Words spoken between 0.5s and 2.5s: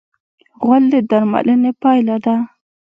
غول د درملنې پایله ده.